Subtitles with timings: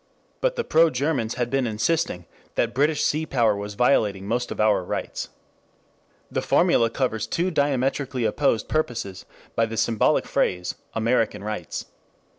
[0.39, 4.59] But the pro Germans had been insisting that British sea power was violating most of
[4.59, 5.29] our rights.
[6.31, 9.25] The formula covers two diametrically opposed purposes
[9.55, 11.85] by the symbolic phrase "American rights."